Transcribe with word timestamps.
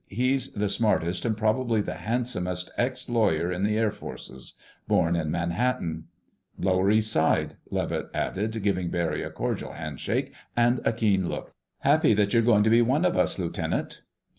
"He's 0.09 0.53
the 0.53 0.67
smartest, 0.67 1.25
and 1.25 1.37
probably 1.37 1.79
the 1.79 1.93
handsomest, 1.93 2.71
ex 2.75 3.07
lawyer 3.07 3.51
in 3.51 3.63
the 3.63 3.77
Air 3.77 3.91
Forces. 3.91 4.55
Born 4.87 5.15
in 5.15 5.29
Manhattan." 5.29 6.05
"Lower 6.57 6.89
East 6.89 7.11
Side," 7.11 7.57
Levitt 7.69 8.09
added, 8.11 8.63
giving 8.63 8.89
Barry 8.89 9.21
a 9.21 9.29
cordial 9.29 9.73
handclasp 9.73 10.31
and 10.57 10.81
a 10.83 10.91
keen 10.91 11.29
look. 11.29 11.53
"Happy 11.81 12.15
that 12.15 12.33
you're 12.33 12.41
going 12.41 12.63
to 12.63 12.71
be 12.71 12.81
one 12.81 13.05
of 13.05 13.15
us, 13.15 13.37
Lieutenant." 13.37 14.01